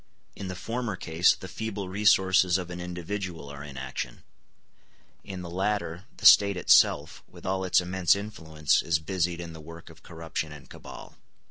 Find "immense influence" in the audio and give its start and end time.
7.81-8.81